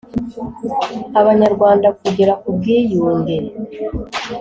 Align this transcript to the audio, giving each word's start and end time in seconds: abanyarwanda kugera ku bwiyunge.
abanyarwanda 1.19 1.87
kugera 1.99 2.33
ku 2.41 2.47
bwiyunge. 2.55 3.37